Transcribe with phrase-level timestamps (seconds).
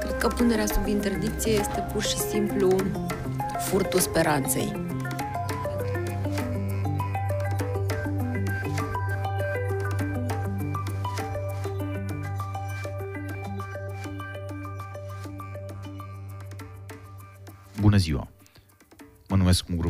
[0.00, 2.76] Cred că punerea sub interdicție este pur și simplu
[3.58, 4.90] furtul speranței.
[17.80, 18.31] Bună ziua!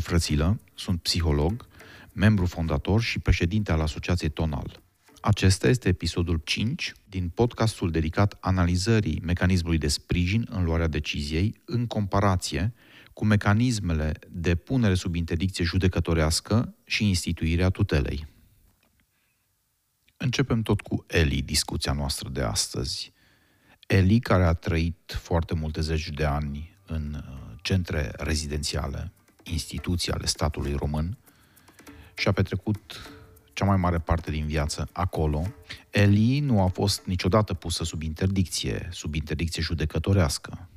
[0.03, 1.67] Mă numesc Mugru Frățilă, sunt psiholog,
[2.13, 4.83] membru fondator și președinte al Asociației Tonal.
[5.21, 11.87] Acesta este episodul 5 din podcastul dedicat analizării mecanismului de sprijin în luarea deciziei în
[11.87, 12.75] comparație
[13.13, 18.27] cu mecanismele de punere sub interdicție judecătorească și instituirea tutelei.
[20.17, 23.13] Începem tot cu Eli, discuția noastră de astăzi.
[23.87, 30.27] Eli, care a trăit foarte multe zeci de ani în uh, centre rezidențiale, instituții ale
[30.27, 31.19] statului român
[32.15, 33.11] și a petrecut
[33.53, 35.47] cea mai mare parte din viață acolo,
[35.91, 40.69] Eli nu a fost niciodată pusă sub interdicție, sub interdicție judecătorească.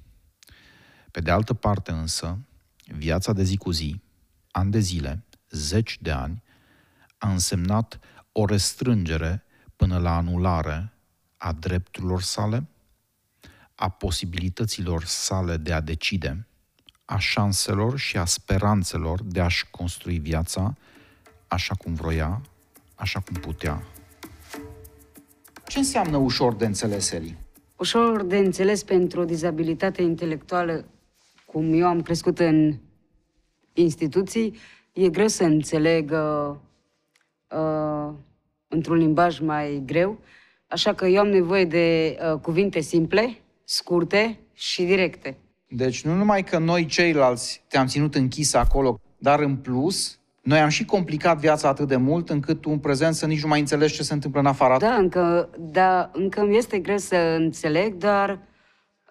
[1.12, 2.40] Pe de altă parte însă,
[2.86, 4.02] viața de zi cu zi,
[4.52, 6.44] ani de zile, zeci de ani,
[7.18, 8.00] a însemnat
[8.31, 9.44] o restrângere
[9.75, 10.94] până la anulare
[11.38, 12.68] a drepturilor sale,
[13.75, 16.47] a posibilităților sale de a decide,
[17.06, 20.75] a șanselor și a speranțelor de a-și construi viața
[21.47, 22.42] așa cum vroia,
[22.95, 23.84] așa cum putea.
[25.67, 27.38] Ce înseamnă ușor de înțeles, Eli?
[27.75, 30.86] Ușor de înțeles pentru o dizabilitate intelectuală,
[31.45, 32.78] cum eu am crescut în
[33.73, 34.58] instituții,
[34.94, 36.56] e greu să înțeleg uh,
[37.52, 38.14] uh,
[38.67, 40.19] într-un limbaj mai greu,
[40.67, 45.38] așa că eu am nevoie de uh, cuvinte simple, scurte și directe.
[45.68, 50.70] Deci nu numai că noi ceilalți te-am ținut închis acolo, dar în plus, noi am
[50.70, 53.94] și complicat viața atât de mult încât tu în prezent să nici nu mai înțelegi
[53.94, 58.40] ce se întâmplă în afara Da, încă, da, încă îmi este greu să înțeleg, dar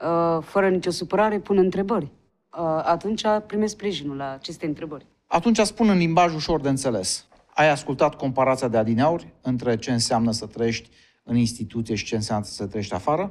[0.01, 2.05] uh, fără nicio supărare pun întrebări.
[2.05, 5.07] Uh, atunci primesc sprijinul la aceste întrebări.
[5.27, 7.27] Atunci spun în limbaj ușor de înțeles.
[7.55, 10.91] Ai ascultat comparația de adineauri între ce înseamnă să trăiești
[11.23, 13.31] în instituție și ce înseamnă să trăiești afară?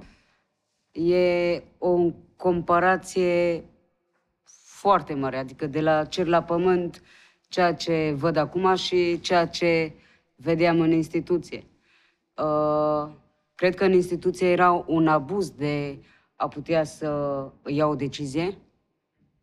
[0.92, 2.12] E o
[2.44, 3.64] comparație
[4.66, 7.02] foarte mare, adică de la cer la pământ,
[7.48, 9.94] ceea ce văd acum și ceea ce
[10.36, 11.64] vedeam în instituție.
[12.38, 13.12] Uh,
[13.56, 15.98] cred că în instituție era un abuz de
[16.36, 17.08] a putea să
[17.66, 18.58] iau o decizie.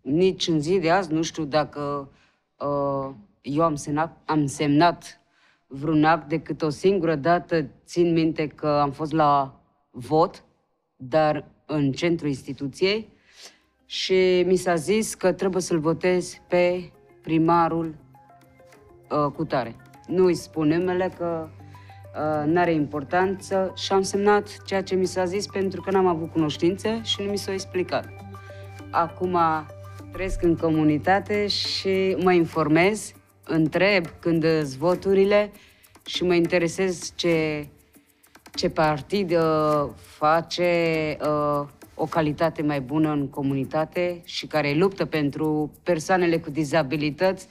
[0.01, 2.11] Nici în zi de azi nu știu dacă
[2.59, 5.21] uh, eu am semnat, am semnat
[5.67, 7.67] vreun act decât o singură dată.
[7.85, 9.61] Țin minte că am fost la
[9.91, 10.45] vot,
[10.97, 13.09] dar în centrul instituției
[13.87, 16.91] și mi s-a zis că trebuie să-l votez pe
[17.23, 17.95] primarul
[19.11, 19.77] uh, cu tare.
[20.07, 25.07] Nu îi spun numele că uh, nu are importanță și am semnat ceea ce mi
[25.07, 28.09] s-a zis pentru că n-am avut cunoștințe și nu mi s-a explicat.
[28.91, 29.39] Acum
[30.13, 33.13] trăiesc în comunitate și mă informez,
[33.45, 35.53] întreb când sunt voturile
[36.07, 37.67] și mă interesez ce,
[38.55, 45.73] ce partid uh, face uh, o calitate mai bună în comunitate și care luptă pentru
[45.83, 47.49] persoanele cu dizabilități,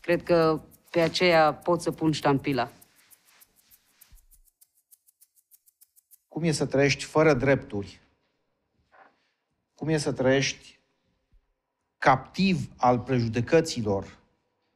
[0.00, 0.60] cred că
[0.90, 2.70] pe aceea pot să pun ștampila.
[6.28, 8.00] Cum e să trăiești fără drepturi?
[9.74, 10.78] Cum e să trăiești
[11.98, 14.18] captiv al prejudecăților?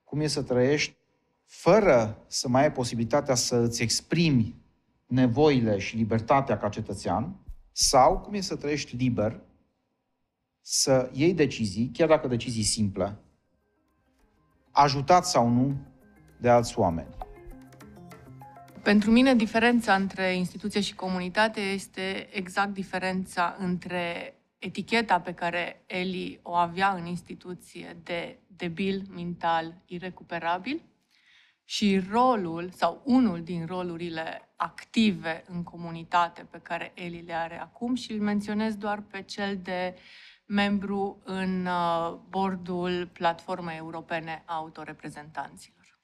[0.05, 0.95] Cum e să trăiești
[1.45, 4.62] fără să mai ai posibilitatea să îți exprimi
[5.13, 7.37] nevoile și libertatea ca cetățean?
[7.73, 9.41] Sau cum e să trăiești liber,
[10.61, 13.17] să iei decizii, chiar dacă decizii simple,
[14.71, 15.77] ajutat sau nu
[16.41, 17.09] de alți oameni.
[18.83, 26.41] Pentru mine, diferența între instituție și comunitate este exact diferența între eticheta pe care Eli
[26.43, 30.83] o avea în instituție de debil mental irecuperabil
[31.65, 37.95] și rolul sau unul din rolurile active în comunitate pe care Eli le are acum
[37.95, 39.95] și îl menționez doar pe cel de
[40.47, 46.01] membru în uh, bordul Platformei Europene a Autoreprezentanților.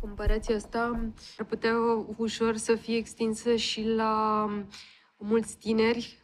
[0.00, 1.74] Comparația asta ar putea
[2.16, 4.46] ușor să fie extinsă și la
[5.16, 6.18] mulți tineri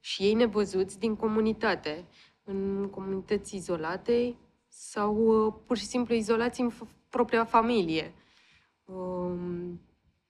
[0.00, 2.04] și ei nevăzuți din comunitate,
[2.44, 4.36] în comunități izolate
[4.68, 6.72] sau uh, pur și simplu izolați în
[7.08, 8.14] propria familie.
[8.94, 9.80] Um,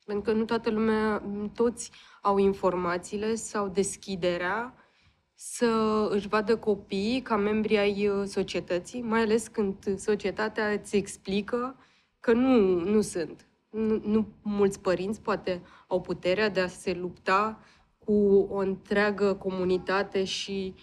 [0.04, 1.22] pentru că nu toată lumea,
[1.54, 1.90] toți
[2.22, 4.74] au informațiile sau deschiderea
[5.34, 11.76] să își vadă copiii ca membri ai uh, societății, mai ales când societatea îți explică
[12.20, 13.46] că nu, nu sunt.
[13.70, 17.60] Nu, nu mulți părinți poate au puterea de a se lupta
[17.98, 20.74] cu o întreagă comunitate și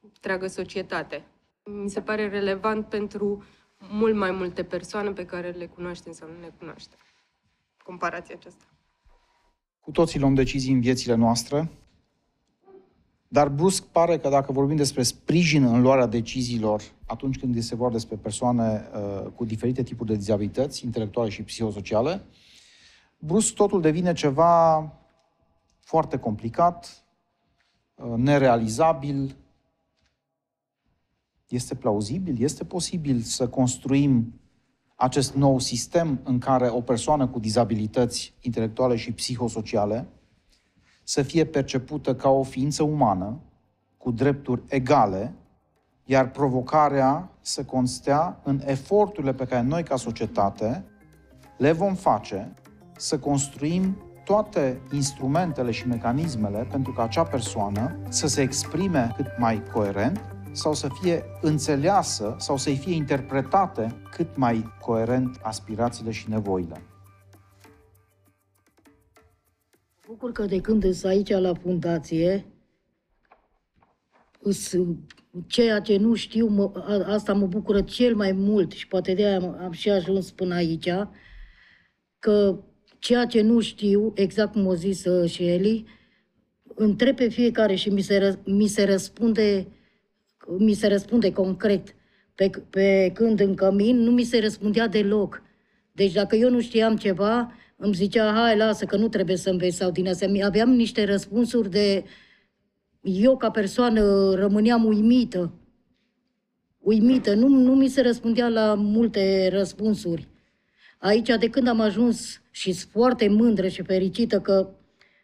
[0.00, 1.24] întreagă societate.
[1.62, 3.44] Mi se pare relevant pentru
[3.88, 6.98] mult mai multe persoane pe care le cunoaștem sau nu le cunoaștem.
[7.82, 8.64] Comparația aceasta.
[9.80, 11.70] Cu toții luăm decizii în viețile noastre,
[13.28, 17.92] dar brusc pare că dacă vorbim despre sprijin în luarea deciziilor atunci când este vorba
[17.92, 22.22] despre persoane uh, cu diferite tipuri de dizabilități intelectuale și psihosociale,
[23.18, 24.92] brusc totul devine ceva
[25.80, 27.04] foarte complicat,
[27.94, 29.36] uh, nerealizabil.
[31.50, 32.42] Este plauzibil?
[32.42, 34.40] Este posibil să construim
[34.96, 40.08] acest nou sistem în care o persoană cu dizabilități intelectuale și psihosociale
[41.04, 43.40] să fie percepută ca o ființă umană,
[43.96, 45.34] cu drepturi egale,
[46.04, 50.84] iar provocarea să constea în eforturile pe care noi, ca societate,
[51.56, 52.52] le vom face
[52.96, 59.62] să construim toate instrumentele și mecanismele pentru ca acea persoană să se exprime cât mai
[59.72, 60.20] coerent
[60.52, 66.82] sau să fie înțeleasă sau să-i fie interpretate cât mai coerent aspirațiile și nevoile.
[70.06, 72.46] Bucur că de când sunt aici la fundație,
[75.46, 76.70] ceea ce nu știu, mă,
[77.06, 80.88] asta mă bucură cel mai mult și poate de aia am și ajuns până aici,
[82.18, 82.64] că
[82.98, 85.86] ceea ce nu știu, exact cum o zis uh, și Eli,
[86.74, 89.66] întreb pe fiecare și mi se, mi se răspunde
[90.58, 91.94] mi se răspunde concret.
[92.34, 95.42] Pe, pe când în cămin nu mi se răspundea deloc.
[95.92, 99.76] Deci dacă eu nu știam ceva, îmi zicea, hai, lasă, că nu trebuie să înveți
[99.76, 100.46] sau din astea.
[100.46, 102.04] Aveam niște răspunsuri de...
[103.02, 105.52] Eu, ca persoană, rămâneam uimită.
[106.78, 107.34] Uimită.
[107.34, 110.28] Nu, nu mi se răspundea la multe răspunsuri.
[110.98, 114.68] Aici, de când am ajuns și sunt foarte mândră și fericită că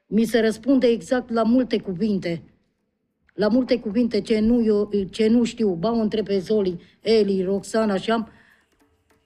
[0.06, 2.43] mi se răspunde exact la multe cuvinte
[3.36, 7.42] la multe cuvinte ce nu, eu, ce nu știu, ba o întreb pe Zoli, Eli,
[7.42, 8.28] Roxana și am,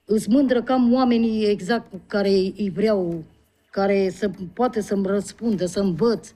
[0.05, 3.25] îți mândră cam oamenii exact care îi vreau,
[3.71, 6.33] care să poate să-mi răspundă, să învăț.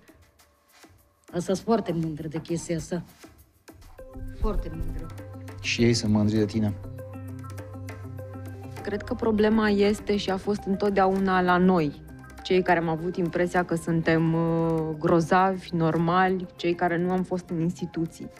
[1.27, 3.05] Asta sunt foarte mândră de chestia asta.
[4.41, 5.07] Foarte mândră.
[5.61, 6.75] Și ei sunt mândri de tine.
[8.83, 12.03] Cred că problema este și a fost întotdeauna la noi,
[12.45, 17.49] cei care am avut impresia că suntem uh, grozavi, normali, cei care nu am fost
[17.49, 18.31] în instituții.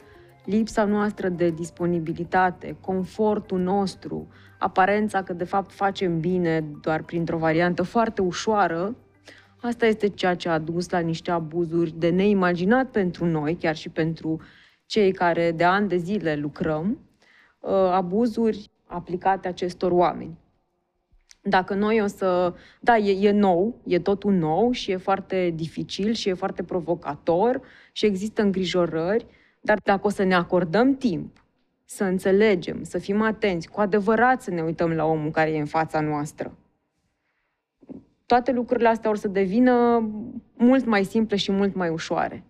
[0.43, 4.27] Lipsa noastră de disponibilitate, confortul nostru,
[4.59, 8.95] aparența că de fapt facem bine doar printr-o variantă foarte ușoară,
[9.61, 13.89] asta este ceea ce a dus la niște abuzuri de neimaginat pentru noi, chiar și
[13.89, 14.41] pentru
[14.85, 16.99] cei care de ani de zile lucrăm,
[17.59, 20.37] uh, abuzuri aplicate acestor oameni.
[21.47, 22.53] Dacă noi o să...
[22.79, 27.61] Da, e, e nou, e totul nou și e foarte dificil și e foarte provocator
[27.91, 29.25] și există îngrijorări,
[29.61, 31.43] dar dacă o să ne acordăm timp
[31.85, 35.65] să înțelegem, să fim atenți, cu adevărat să ne uităm la omul care e în
[35.65, 36.57] fața noastră,
[38.25, 40.09] toate lucrurile astea or să devină
[40.57, 42.43] mult mai simple și mult mai ușoare.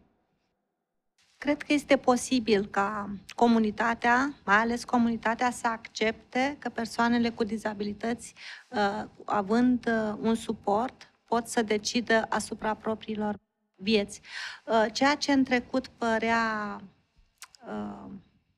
[1.45, 8.33] Cred că este posibil ca comunitatea, mai ales comunitatea, să accepte că persoanele cu dizabilități,
[8.69, 13.39] uh, având uh, un suport, pot să decidă asupra propriilor
[13.75, 14.21] vieți.
[14.65, 16.81] Uh, ceea ce în trecut părea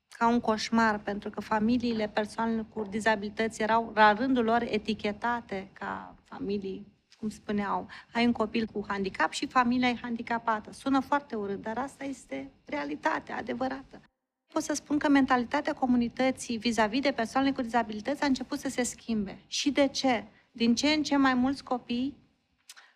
[0.10, 6.16] ca un coșmar, pentru că familiile persoanelor cu dizabilități erau, la rândul lor, etichetate ca
[6.24, 10.72] familii cum spuneau, ai un copil cu handicap și familia e handicapată.
[10.72, 14.02] Sună foarte urât, dar asta este realitatea adevărată.
[14.48, 18.84] Pot să spun că mentalitatea comunității vis-a-vis de persoanele cu dizabilități a început să se
[18.84, 19.40] schimbe.
[19.48, 20.24] Și de ce?
[20.52, 22.18] Din ce în ce mai mulți copii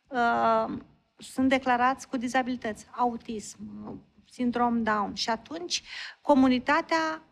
[0.08, 0.78] uh,
[1.18, 3.60] sunt declarați cu dizabilități, autism,
[4.32, 5.14] sindrom Down.
[5.14, 5.84] Și atunci
[6.22, 7.24] comunitatea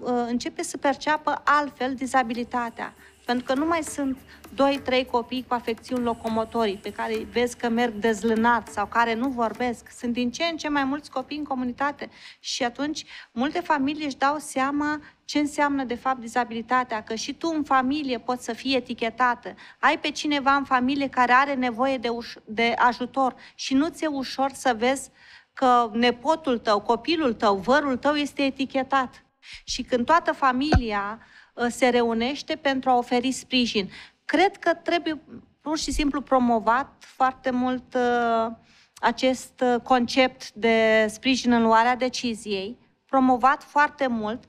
[0.00, 2.94] uh, începe să perceapă altfel dizabilitatea.
[3.24, 4.18] Pentru că nu mai sunt
[4.54, 9.90] 2-3 copii cu afecțiuni locomotorii pe care vezi că merg dezlânat sau care nu vorbesc.
[9.98, 14.16] Sunt din ce în ce mai mulți copii în comunitate și atunci multe familii își
[14.16, 18.76] dau seama ce înseamnă de fapt dizabilitatea, că și tu în familie poți să fii
[18.76, 19.54] etichetată.
[19.78, 24.06] Ai pe cineva în familie care are nevoie de, uș- de ajutor și nu ți-e
[24.06, 25.10] ușor să vezi
[25.52, 29.24] că nepotul tău, copilul tău, vărul tău este etichetat.
[29.64, 33.90] Și când toată familia Uh, se reunește pentru a oferi sprijin.
[34.24, 35.20] Cred că trebuie
[35.60, 38.52] pur și simplu promovat foarte mult uh,
[38.94, 44.44] acest uh, concept de sprijin în luarea deciziei, promovat foarte mult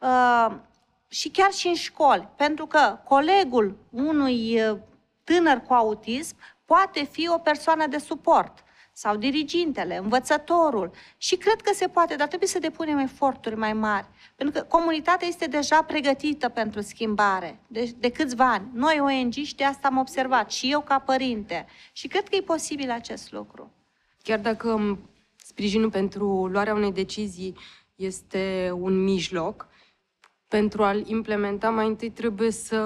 [0.00, 0.56] uh,
[1.08, 4.78] și chiar și în școli, pentru că colegul unui uh,
[5.24, 8.64] tânăr cu autism poate fi o persoană de suport
[9.00, 10.90] sau dirigintele, învățătorul.
[11.16, 14.06] Și cred că se poate, dar trebuie să depunem eforturi mai mari.
[14.36, 18.68] Pentru că comunitatea este deja pregătită pentru schimbare de, de câțiva ani.
[18.72, 21.66] Noi, ONG, și de asta am observat, și eu ca părinte.
[21.92, 23.72] Și cred că e posibil acest lucru.
[24.22, 24.98] Chiar dacă
[25.36, 27.56] sprijinul pentru luarea unei decizii
[27.94, 29.68] este un mijloc,
[30.48, 32.80] pentru a-l implementa mai întâi trebuie să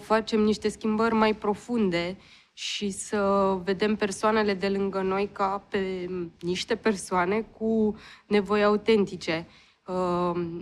[0.00, 2.16] facem niște schimbări mai profunde
[2.56, 6.08] și să vedem persoanele de lângă noi ca pe
[6.40, 7.96] niște persoane cu
[8.26, 9.46] nevoi autentice.
[9.86, 10.60] Uh,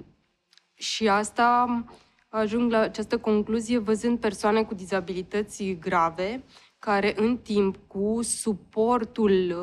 [0.74, 1.84] și asta
[2.28, 6.44] ajung la această concluzie văzând persoane cu dizabilități grave
[6.78, 9.54] care în timp cu suportul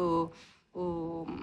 [0.72, 1.34] uh, uh,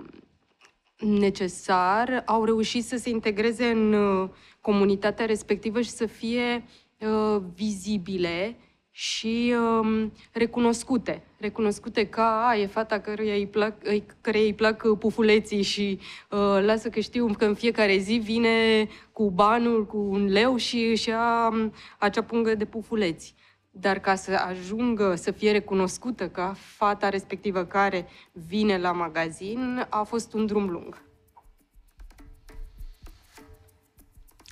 [0.99, 4.29] necesar au reușit să se integreze în uh,
[4.61, 6.65] comunitatea respectivă și să fie
[6.99, 8.57] uh, vizibile
[8.99, 11.23] și um, recunoscute.
[11.39, 13.75] Recunoscute ca a, e fata căreia îi plac,
[14.21, 15.99] căreia îi plac pufuleții și
[16.31, 20.77] uh, lasă că știu că în fiecare zi vine cu banul, cu un leu și
[20.91, 23.35] își ia um, acea pungă de pufuleți.
[23.71, 30.03] Dar ca să ajungă să fie recunoscută ca fata respectivă care vine la magazin, a
[30.03, 31.03] fost un drum lung.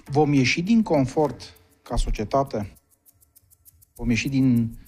[0.05, 2.77] Vom ieși din confort ca societate?
[3.97, 4.79] Vom ieși din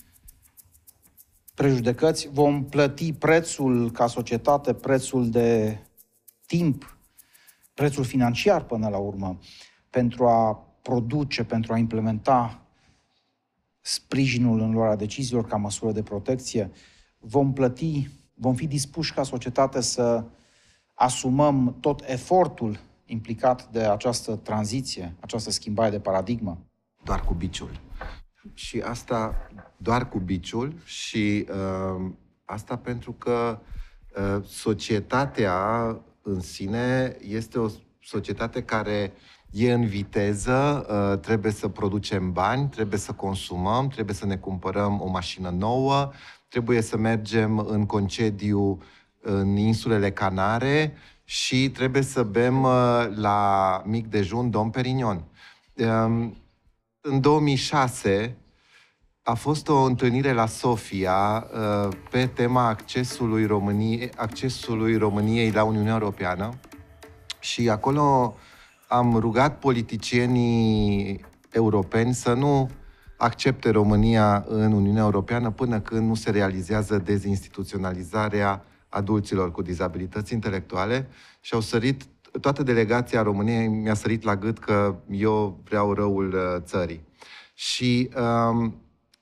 [1.54, 2.28] prejudecăți?
[2.32, 5.78] Vom plăti prețul ca societate, prețul de
[6.46, 6.98] timp,
[7.74, 9.38] prețul financiar până la urmă,
[9.90, 12.66] pentru a produce, pentru a implementa
[13.80, 16.70] sprijinul în luarea deciziilor ca măsură de protecție,
[17.18, 20.24] vom plăti, vom fi dispuși ca societate să
[20.94, 26.58] asumăm tot efortul implicat de această tranziție, această schimbare de paradigmă?
[27.02, 27.80] Doar cu biciul.
[28.54, 32.10] Și asta doar cu biciul și uh,
[32.44, 33.58] asta pentru că
[34.16, 35.54] uh, societatea
[36.22, 37.68] în sine este o
[38.02, 39.12] societate care
[39.50, 45.00] e în viteză, uh, trebuie să producem bani, trebuie să consumăm, trebuie să ne cumpărăm
[45.00, 46.10] o mașină nouă,
[46.48, 48.82] trebuie să mergem în concediu
[49.20, 55.24] în insulele Canare și trebuie să bem uh, la mic dejun Dom Perignon.
[55.74, 56.36] Um,
[57.08, 58.36] în 2006
[59.22, 65.92] a fost o întâlnire la Sofia uh, pe tema accesului României, accesului României la Uniunea
[65.92, 66.50] Europeană.
[67.40, 68.36] Și acolo
[68.88, 72.70] am rugat politicienii europeni să nu
[73.16, 81.08] accepte România în Uniunea Europeană până când nu se realizează dezinstituționalizarea adulților cu dizabilități intelectuale
[81.40, 82.02] și au sărit,
[82.40, 87.04] toată delegația României mi-a sărit la gât că eu vreau răul uh, țării.
[87.54, 88.10] Și
[88.50, 88.80] um,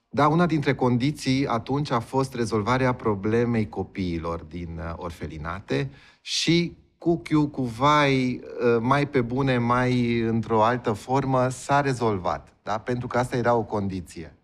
[0.09, 5.91] da, una dintre condiții atunci a fost rezolvarea problemei copiilor din uh, orfelinate
[6.21, 12.57] și cu chiu, cu vai, uh, mai pe bune, mai într-o altă formă, s-a rezolvat.
[12.63, 12.79] Da?
[12.79, 14.37] Pentru că asta era o condiție.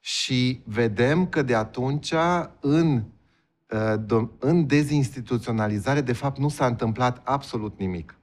[0.00, 2.12] Și vedem că de atunci,
[2.60, 3.15] în Uh,
[4.38, 8.18] în dezinstituționalizare, de fapt, nu s-a întâmplat absolut nimic.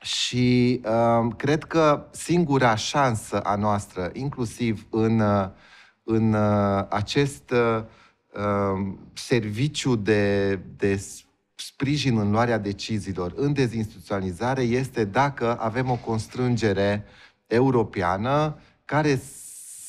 [0.00, 5.48] Și uh, cred că singura șansă a noastră, inclusiv în, uh,
[6.02, 7.84] în uh, acest uh,
[8.72, 11.02] um, serviciu de, de
[11.54, 17.04] sprijin în luarea deciziilor, în dezinstituționalizare, este dacă avem o constrângere
[17.46, 19.20] europeană care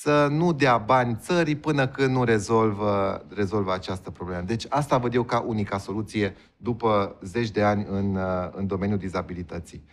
[0.07, 4.41] să nu dea bani țării până când nu rezolvă, rezolvă această problemă.
[4.41, 8.17] Deci asta văd eu ca unica soluție după zeci de ani în,
[8.51, 9.85] în domeniul dizabilității.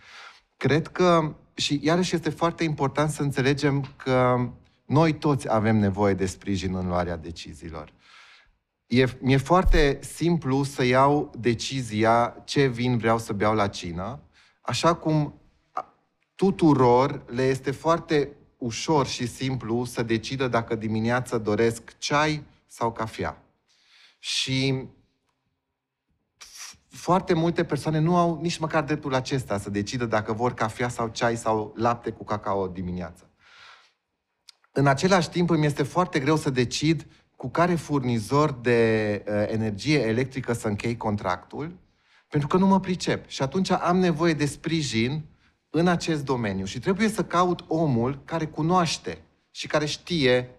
[0.57, 4.49] Cred că, și iarăși este foarte important să înțelegem că
[4.85, 7.93] noi toți avem nevoie de sprijin în luarea deciziilor.
[8.87, 14.19] E, mi-e foarte simplu să iau decizia ce vin vreau să beau la cină,
[14.61, 15.41] așa cum
[16.35, 23.43] tuturor le este foarte ușor și simplu să decidă dacă dimineața doresc ceai sau cafea.
[24.19, 24.87] Și
[26.89, 31.07] foarte multe persoane nu au nici măcar dreptul acesta să decidă dacă vor cafea sau
[31.07, 33.23] ceai sau lapte cu cacao dimineața.
[34.71, 39.99] În același timp îmi este foarte greu să decid cu care furnizor de uh, energie
[39.99, 41.77] electrică să închei contractul,
[42.29, 43.27] pentru că nu mă pricep.
[43.27, 45.25] Și atunci am nevoie de sprijin
[45.77, 50.49] în acest domeniu și trebuie să caut omul care cunoaște și care știe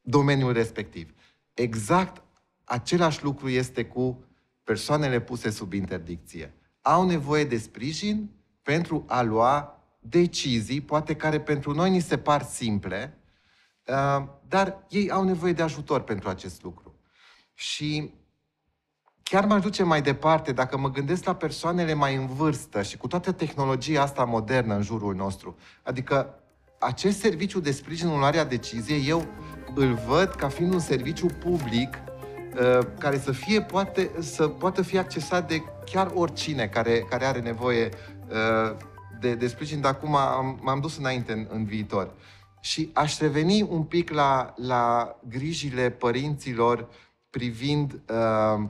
[0.00, 1.14] domeniul respectiv.
[1.54, 2.22] Exact
[2.64, 4.24] același lucru este cu
[4.64, 8.30] persoanele puse sub interdicție au nevoie de sprijin
[8.62, 13.18] pentru a lua decizii, poate care pentru noi ni se par simple,
[13.84, 16.94] uh, dar ei au nevoie de ajutor pentru acest lucru.
[17.54, 18.14] Și
[19.28, 23.06] chiar m-aș duce mai departe, dacă mă gândesc la persoanele mai în vârstă și cu
[23.06, 26.34] toată tehnologia asta modernă în jurul nostru, adică
[26.78, 29.26] acest serviciu de sprijin în luarea deciziei, eu
[29.74, 34.98] îl văd ca fiind un serviciu public uh, care să fie poate, să poată fi
[34.98, 37.88] accesat de chiar oricine care, care are nevoie
[38.28, 38.76] uh,
[39.20, 42.10] de, de sprijin, dar acum am, m-am dus înainte în, în viitor.
[42.60, 46.88] Și aș reveni un pic la, la grijile părinților
[47.30, 48.68] privind uh,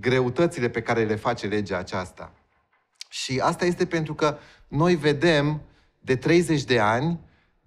[0.00, 2.32] greutățile pe care le face legea aceasta.
[3.08, 4.38] Și asta este pentru că
[4.68, 5.62] noi vedem
[6.00, 7.20] de 30 de ani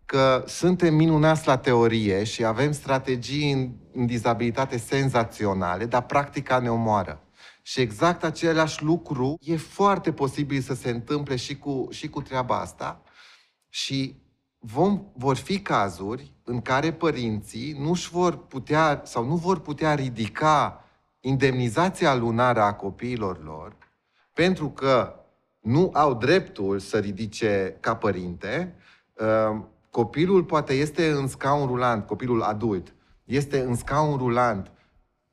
[0.05, 6.71] că suntem minunați la teorie și avem strategii în, în dizabilitate senzaționale, dar practica ne
[6.71, 7.21] omoară.
[7.61, 12.59] Și exact același lucru e foarte posibil să se întâmple și cu, și cu treaba
[12.59, 13.01] asta.
[13.69, 14.21] Și
[14.59, 19.95] vom, vor fi cazuri în care părinții nu își vor putea sau nu vor putea
[19.95, 20.80] ridica
[21.21, 23.75] indemnizația lunară a copiilor lor
[24.33, 25.15] pentru că
[25.59, 28.75] nu au dreptul să ridice ca părinte.
[29.19, 34.71] Ă, copilul poate este în scaun rulant, copilul adult, este în scaun rulant,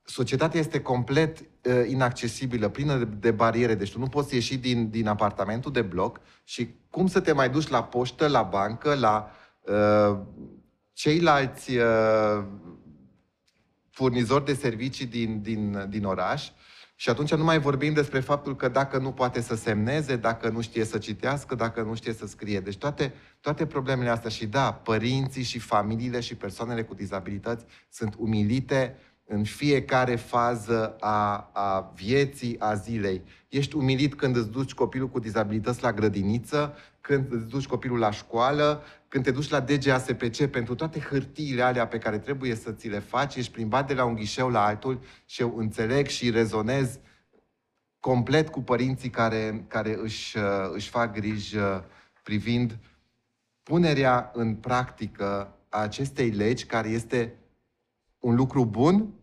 [0.02, 1.44] societatea este complet uh,
[1.86, 6.20] inaccesibilă, plină de, de bariere, deci tu nu poți ieși din, din apartamentul de bloc
[6.44, 9.30] și cum să te mai duci la poștă, la bancă, la
[9.60, 10.18] uh,
[10.92, 12.44] ceilalți uh,
[13.98, 16.48] furnizori de servicii din, din, din oraș.
[16.94, 20.60] Și atunci nu mai vorbim despre faptul că dacă nu poate să semneze, dacă nu
[20.60, 22.60] știe să citească, dacă nu știe să scrie.
[22.60, 28.14] Deci toate, toate problemele astea și da, părinții și familiile și persoanele cu dizabilități sunt
[28.18, 33.22] umilite în fiecare fază a, a vieții, a zilei.
[33.48, 36.74] Ești umilit când îți duci copilul cu dizabilități la grădiniță,
[37.08, 41.86] când îți duci copilul la școală, când te duci la DGASPC pentru toate hârtiile alea
[41.86, 45.00] pe care trebuie să ți le faci, ești plimbat de la un ghișeu la altul
[45.24, 46.98] și eu înțeleg și rezonez
[48.00, 50.36] complet cu părinții care, care își,
[50.72, 51.56] își fac griji
[52.22, 52.78] privind
[53.62, 57.34] punerea în practică a acestei legi, care este
[58.18, 59.14] un lucru bun,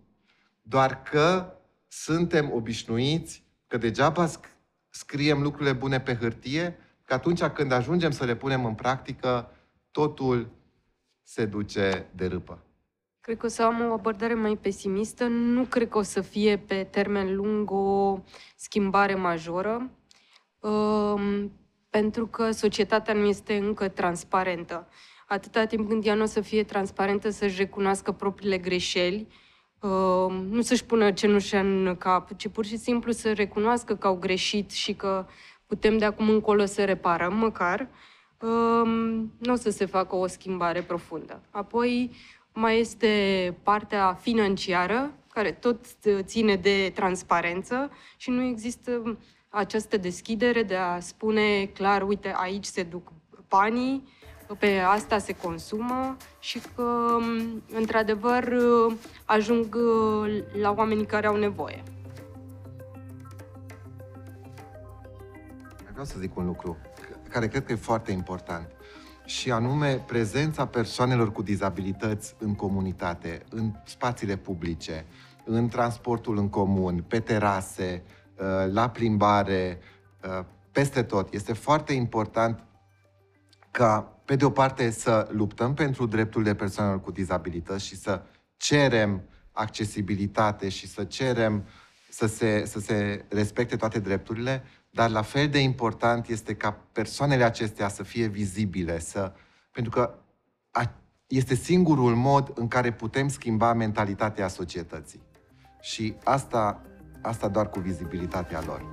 [0.61, 1.53] doar că
[1.87, 4.29] suntem obișnuiți că degeaba
[4.89, 9.51] scriem lucrurile bune pe hârtie, că atunci când ajungem să le punem în practică,
[9.91, 10.49] totul
[11.23, 12.59] se duce de râpă.
[13.19, 15.25] Cred că o să am o abordare mai pesimistă.
[15.27, 18.19] Nu cred că o să fie pe termen lung o
[18.55, 19.89] schimbare majoră,
[20.59, 21.51] um,
[21.89, 24.87] pentru că societatea nu este încă transparentă.
[25.27, 29.27] Atâta timp când ea nu o să fie transparentă, să-și recunoască propriile greșeli,
[29.79, 34.15] um, nu să-și pună cenușa în cap, ci pur și simplu să recunoască că au
[34.15, 35.25] greșit și că
[35.67, 37.87] putem de acum încolo să reparăm măcar,
[39.37, 41.41] nu o să se facă o schimbare profundă.
[41.51, 42.11] Apoi
[42.53, 45.85] mai este partea financiară, care tot
[46.19, 49.17] ține de transparență și nu există
[49.49, 53.11] această deschidere de a spune clar, uite, aici se duc
[53.47, 54.13] banii,
[54.59, 57.17] pe asta se consumă și că,
[57.73, 58.53] într-adevăr,
[59.25, 59.77] ajung
[60.61, 61.83] la oamenii care au nevoie.
[65.95, 66.77] Vreau să zic un lucru
[67.29, 68.67] care cred că e foarte important
[69.25, 75.05] și anume prezența persoanelor cu dizabilități în comunitate, în spațiile publice,
[75.45, 78.03] în transportul în comun, pe terase,
[78.37, 79.79] uh, la plimbare,
[80.23, 81.33] uh, peste tot.
[81.33, 82.63] Este foarte important
[83.71, 88.21] ca, pe de o parte, să luptăm pentru drepturile persoanelor cu dizabilități și să
[88.57, 91.65] cerem accesibilitate și să cerem
[92.09, 94.63] să se, să se respecte toate drepturile,
[94.95, 99.31] dar la fel de important este ca persoanele acestea să fie vizibile, să...
[99.71, 100.13] pentru că
[100.71, 100.91] a,
[101.27, 105.21] este singurul mod în care putem schimba mentalitatea societății.
[105.81, 106.81] Și asta,
[107.21, 108.85] asta doar cu vizibilitatea lor.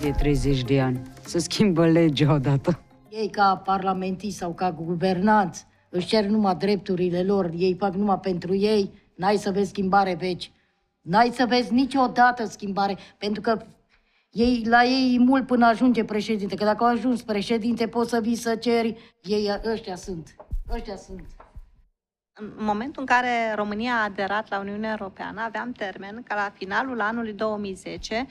[0.00, 1.02] De 30 de ani.
[1.24, 2.80] Să schimbă legea odată.
[3.08, 8.54] Ei ca parlamentiști sau ca guvernanți își cer numai drepturile lor, ei fac numai pentru
[8.54, 10.50] ei, n-ai să vezi schimbare veci.
[11.00, 13.58] N-ai să vezi niciodată schimbare, pentru că
[14.36, 18.20] ei, la ei e mult până ajunge președinte, că dacă au ajuns președinte poți să
[18.20, 20.34] vii să ceri, ei ăștia sunt,
[20.70, 21.26] ăștia sunt.
[22.38, 27.00] În momentul în care România a aderat la Uniunea Europeană, aveam termen ca la finalul
[27.00, 28.26] anului 2010 Ă,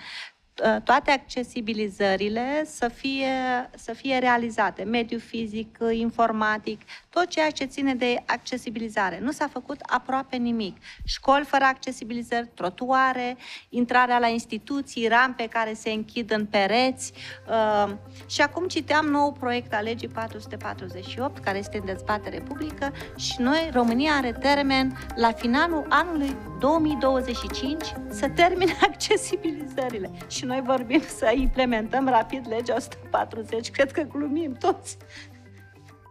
[0.84, 3.30] toate accesibilizările să fie,
[3.76, 4.84] să fie realizate.
[4.84, 9.20] Mediu fizic, informatic, tot ceea ce ține de accesibilizare.
[9.22, 10.78] Nu s-a făcut aproape nimic.
[11.06, 13.38] Școli fără accesibilizări, trotuare,
[13.70, 17.14] intrarea la instituții, rampe care se închid în pereți.
[17.50, 23.36] Ă, și acum citeam nou proiect al legii 448, care este în dezbatere publică și
[23.38, 30.12] noi, România are termen la finalul anului 2025 să termine accesibilizările.
[30.28, 33.72] Și noi vorbim să implementăm rapid legea 140.
[33.72, 34.98] Cred că glumim toți.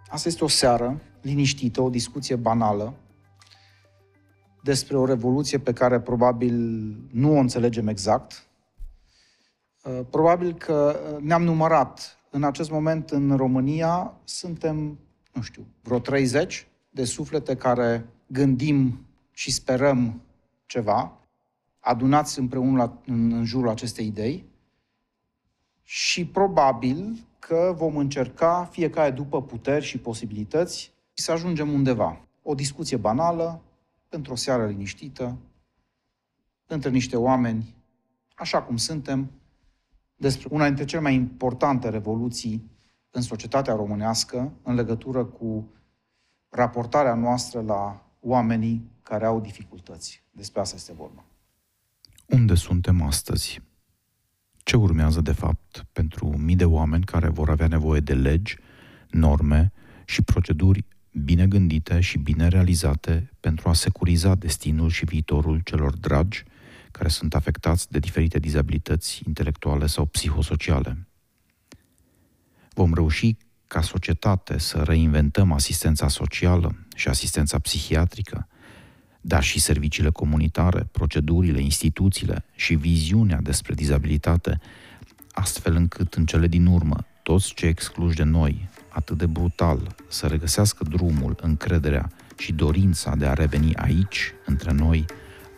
[0.08, 2.94] Asta este o seară liniștită, o discuție banală
[4.62, 6.54] despre o revoluție pe care probabil
[7.10, 8.46] nu o înțelegem exact.
[9.82, 14.98] Uh, probabil că uh, ne-am numărat în acest moment în România, suntem,
[15.32, 20.20] nu știu, vreo 30 de suflete care gândim și sperăm
[20.66, 21.18] ceva,
[21.84, 24.44] adunați împreună la, în, în jurul acestei idei
[25.82, 32.20] și probabil că vom încerca, fiecare după puteri și posibilități, să ajungem undeva.
[32.42, 33.62] O discuție banală,
[34.08, 35.36] într-o seară liniștită,
[36.66, 37.74] între niște oameni,
[38.34, 39.30] așa cum suntem,
[40.16, 42.70] despre una dintre cele mai importante revoluții
[43.10, 45.68] în societatea românească în legătură cu
[46.48, 50.22] raportarea noastră la oamenii care au dificultăți.
[50.30, 51.24] Despre asta este vorba.
[52.26, 53.60] Unde suntem astăzi?
[54.56, 58.56] Ce urmează, de fapt, pentru mii de oameni care vor avea nevoie de legi,
[59.10, 59.72] norme
[60.04, 66.44] și proceduri bine gândite și bine realizate pentru a securiza destinul și viitorul celor dragi
[66.90, 71.08] care sunt afectați de diferite dizabilități intelectuale sau psihosociale.
[72.74, 78.48] Vom reuși ca societate să reinventăm asistența socială și asistența psihiatrică,
[79.26, 84.60] dar și serviciile comunitare, procedurile, instituțiile și viziunea despre dizabilitate,
[85.32, 90.26] astfel încât în cele din urmă toți cei excluși de noi, atât de brutal, să
[90.26, 95.04] regăsească drumul, încrederea și dorința de a reveni aici, între noi,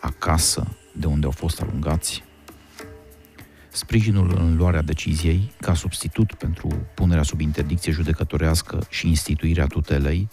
[0.00, 2.24] acasă, de unde au fost alungați?
[3.68, 10.28] Sprijinul în luarea deciziei, ca substitut pentru punerea sub interdicție judecătorească și instituirea tutelei,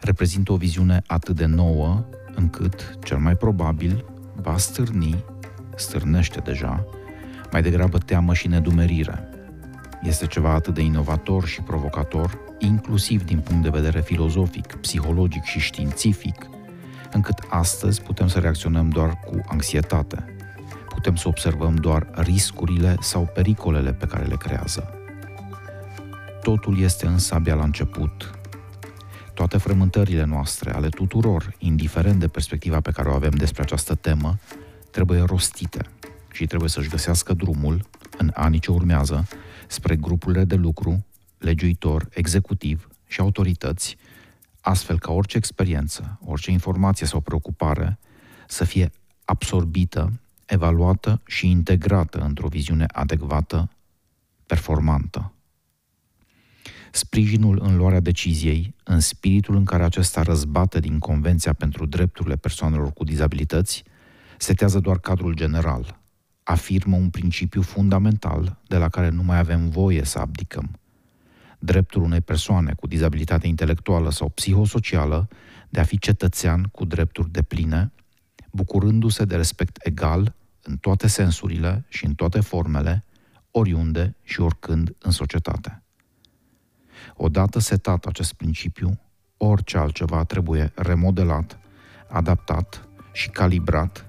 [0.00, 2.06] reprezintă o viziune atât de nouă
[2.38, 5.24] încât, cel mai probabil, va stârni,
[5.76, 6.84] stârnește deja,
[7.52, 9.28] mai degrabă teamă și nedumerire.
[10.02, 15.58] Este ceva atât de inovator și provocator, inclusiv din punct de vedere filozofic, psihologic și
[15.58, 16.46] științific,
[17.12, 20.24] încât astăzi putem să reacționăm doar cu anxietate.
[20.88, 24.92] Putem să observăm doar riscurile sau pericolele pe care le creează.
[26.42, 28.37] Totul este însă abia la început
[29.38, 34.38] toate frământările noastre, ale tuturor, indiferent de perspectiva pe care o avem despre această temă,
[34.90, 35.86] trebuie rostite
[36.32, 37.84] și trebuie să-și găsească drumul,
[38.16, 39.26] în anii ce urmează,
[39.66, 41.04] spre grupurile de lucru,
[41.38, 43.96] legiuitor, executiv și autorități,
[44.60, 47.98] astfel ca orice experiență, orice informație sau preocupare
[48.48, 48.90] să fie
[49.24, 53.70] absorbită, evaluată și integrată într-o viziune adecvată,
[54.46, 55.32] performantă
[56.98, 62.92] sprijinul în luarea deciziei, în spiritul în care acesta răzbate din Convenția pentru Drepturile Persoanelor
[62.92, 63.84] cu Dizabilități,
[64.38, 66.00] setează doar cadrul general,
[66.42, 70.78] afirmă un principiu fundamental de la care nu mai avem voie să abdicăm.
[71.58, 75.28] Dreptul unei persoane cu dizabilitate intelectuală sau psihosocială
[75.68, 77.92] de a fi cetățean cu drepturi de pline,
[78.50, 83.04] bucurându-se de respect egal în toate sensurile și în toate formele,
[83.50, 85.82] oriunde și oricând în societate.
[87.16, 89.00] Odată setat acest principiu,
[89.36, 91.58] orice altceva trebuie remodelat,
[92.08, 94.06] adaptat și calibrat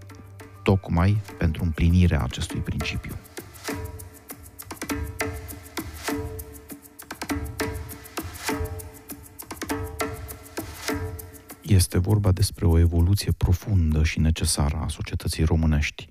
[0.63, 3.15] tocmai pentru împlinirea acestui principiu.
[11.61, 16.09] Este vorba despre o evoluție profundă și necesară a societății românești,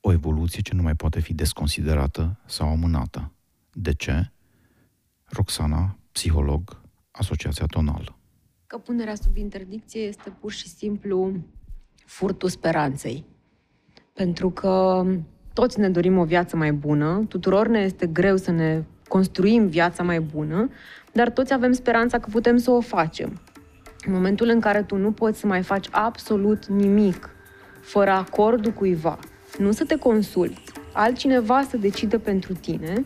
[0.00, 3.32] o evoluție ce nu mai poate fi desconsiderată sau amânată.
[3.72, 4.30] De ce?
[5.24, 8.16] Roxana psiholog, Asociația Tonal.
[8.66, 11.32] Că punerea sub interdicție este pur și simplu
[12.06, 13.24] furtul speranței.
[14.12, 15.04] Pentru că
[15.52, 20.02] toți ne dorim o viață mai bună, tuturor ne este greu să ne construim viața
[20.02, 20.70] mai bună,
[21.12, 23.40] dar toți avem speranța că putem să o facem.
[24.06, 27.30] În momentul în care tu nu poți să mai faci absolut nimic
[27.80, 29.18] fără acordul cuiva,
[29.58, 33.04] nu să te consulți, altcineva să decide pentru tine,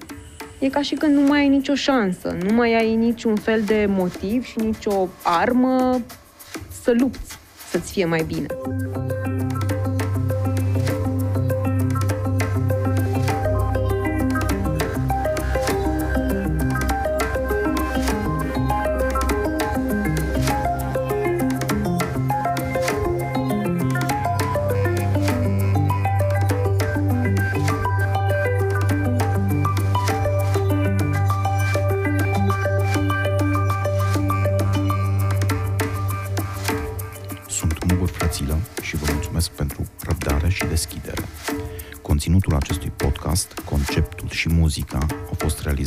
[0.62, 3.86] e ca și când nu mai ai nicio șansă, nu mai ai niciun fel de
[3.88, 6.00] motiv și nicio armă
[6.82, 7.38] să lupți
[7.70, 8.46] să-ți fie mai bine.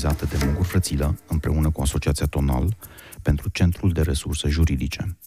[0.03, 2.77] Au fost realizate de Mungur Frățilă împreună cu Asociația Tonal
[3.21, 5.17] pentru Centrul de Resurse Juridice.